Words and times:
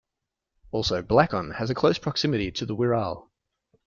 Also 0.71 1.03
Blacon 1.03 1.51
has 1.59 1.69
a 1.69 1.75
close 1.75 1.99
proximity 1.99 2.51
to 2.53 2.65
the 2.65 2.75
Wirral. 2.75 3.29